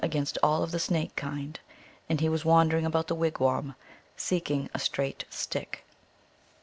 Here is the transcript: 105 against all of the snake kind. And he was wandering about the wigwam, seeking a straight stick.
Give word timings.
105 0.01 0.15
against 0.19 0.37
all 0.41 0.63
of 0.63 0.71
the 0.71 0.79
snake 0.79 1.15
kind. 1.15 1.59
And 2.09 2.19
he 2.21 2.27
was 2.27 2.43
wandering 2.43 2.87
about 2.87 3.05
the 3.05 3.13
wigwam, 3.13 3.75
seeking 4.17 4.67
a 4.73 4.79
straight 4.79 5.25
stick. 5.29 5.85